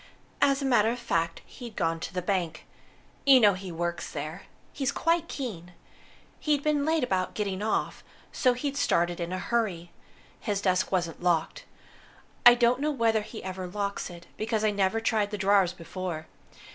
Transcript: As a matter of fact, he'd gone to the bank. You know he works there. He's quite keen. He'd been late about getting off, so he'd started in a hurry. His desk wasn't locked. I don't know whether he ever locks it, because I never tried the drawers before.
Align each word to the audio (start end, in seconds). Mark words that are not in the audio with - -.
As 0.41 0.63
a 0.63 0.65
matter 0.65 0.89
of 0.89 0.97
fact, 0.97 1.43
he'd 1.45 1.75
gone 1.75 1.99
to 1.99 2.11
the 2.11 2.23
bank. 2.23 2.65
You 3.23 3.39
know 3.39 3.53
he 3.53 3.71
works 3.71 4.09
there. 4.11 4.45
He's 4.73 4.91
quite 4.91 5.27
keen. 5.27 5.73
He'd 6.39 6.63
been 6.63 6.85
late 6.85 7.03
about 7.03 7.35
getting 7.35 7.61
off, 7.61 8.03
so 8.31 8.53
he'd 8.53 8.75
started 8.77 9.19
in 9.19 9.31
a 9.31 9.37
hurry. 9.37 9.91
His 10.39 10.59
desk 10.59 10.91
wasn't 10.91 11.21
locked. 11.21 11.65
I 12.47 12.55
don't 12.55 12.81
know 12.81 12.89
whether 12.89 13.21
he 13.21 13.43
ever 13.43 13.67
locks 13.67 14.09
it, 14.09 14.25
because 14.37 14.63
I 14.63 14.71
never 14.71 14.99
tried 14.99 15.29
the 15.29 15.37
drawers 15.37 15.71
before. 15.71 16.25